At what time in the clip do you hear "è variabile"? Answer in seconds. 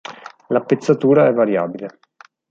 1.27-1.99